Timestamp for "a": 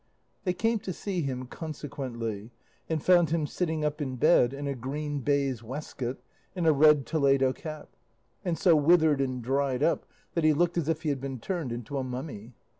4.65-4.73, 6.65-6.73, 11.99-12.03